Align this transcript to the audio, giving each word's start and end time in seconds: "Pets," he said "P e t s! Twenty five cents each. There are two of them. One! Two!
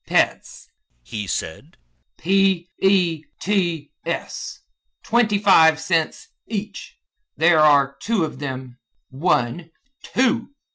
"Pets," 0.07 0.67
he 1.03 1.27
said 1.27 1.77
"P 2.17 2.67
e 2.81 3.23
t 3.39 3.91
s! 4.03 4.59
Twenty 5.03 5.37
five 5.37 5.79
cents 5.79 6.29
each. 6.47 6.97
There 7.37 7.59
are 7.59 7.97
two 8.01 8.23
of 8.23 8.39
them. 8.39 8.79
One! 9.11 9.69
Two! 10.01 10.55